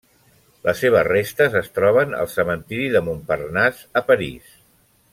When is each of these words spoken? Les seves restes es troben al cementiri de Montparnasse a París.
Les 0.67 0.79
seves 0.85 1.05
restes 1.07 1.57
es 1.61 1.69
troben 1.75 2.15
al 2.21 2.31
cementiri 2.39 2.89
de 2.97 3.05
Montparnasse 3.11 4.03
a 4.03 4.05
París. 4.13 4.61